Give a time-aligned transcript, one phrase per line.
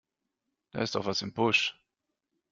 [0.71, 1.79] Da ist doch etwas im Busch!